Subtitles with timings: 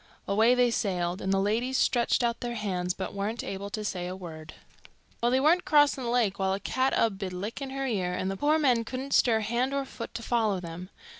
[0.27, 4.07] Away they sailed, and the ladies stretched out their hands, but weren't able to say
[4.07, 4.55] a word.
[5.21, 8.31] Well, they weren't crossing the lake while a cat 'ud be lickin' her ear, and
[8.31, 10.89] the poor men couldn't stir hand or foot to follow them.